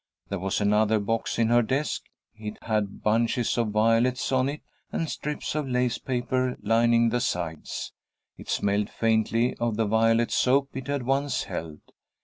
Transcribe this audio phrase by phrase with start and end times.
[0.29, 2.01] There was another box in her desk.
[2.35, 7.93] It had bunches of violets on it and strips of lace paper lining the sides.
[8.35, 11.81] It smelled faintly of the violet soap it had once held.